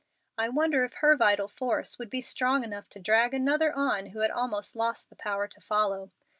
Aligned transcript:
I 0.35 0.49
wonder 0.49 0.83
if 0.83 0.93
her 0.95 1.15
vital 1.15 1.47
force 1.47 1.99
would 1.99 2.09
be 2.09 2.21
strong 2.21 2.63
enough 2.63 2.89
to 2.89 2.99
drag 2.99 3.35
another 3.35 3.71
on 3.71 4.07
who 4.07 4.21
had 4.21 4.31
almost 4.31 4.75
lost 4.75 5.11
the 5.11 5.15
power 5.15 5.47
to 5.49 5.61
follow. 5.61 6.09